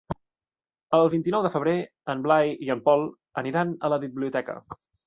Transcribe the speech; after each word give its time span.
El 0.99 1.11
vint-i-nou 1.15 1.45
de 1.47 1.51
febrer 1.57 1.75
en 2.15 2.27
Blai 2.27 2.53
i 2.69 2.75
en 2.79 2.85
Pol 2.89 3.07
aniran 3.45 3.79
a 3.91 3.97
la 3.97 4.05
biblioteca. 4.09 4.63